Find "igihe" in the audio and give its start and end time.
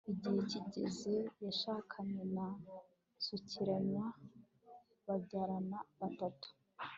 0.11-0.39